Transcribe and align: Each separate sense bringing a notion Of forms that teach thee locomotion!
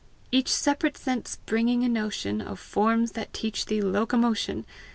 Each 0.31 0.49
separate 0.49 0.97
sense 0.97 1.37
bringing 1.45 1.83
a 1.83 1.87
notion 1.87 2.41
Of 2.41 2.59
forms 2.59 3.11
that 3.11 3.33
teach 3.33 3.67
thee 3.67 3.81
locomotion! 3.81 4.65